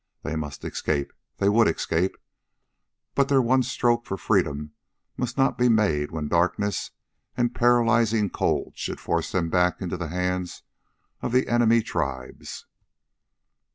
[0.23, 2.17] They must escape they would escape
[3.13, 4.71] but their one stroke for freedom
[5.15, 6.89] must not be made when darkness
[7.37, 10.63] and paralyzing cold should force them back into the hands
[11.21, 12.65] of the enemy tribes.